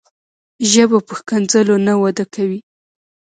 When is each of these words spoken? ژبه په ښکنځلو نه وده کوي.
ژبه 0.71 0.97
په 1.07 1.13
ښکنځلو 1.19 1.75
نه 1.87 1.93
وده 2.01 2.25
کوي. 2.35 2.59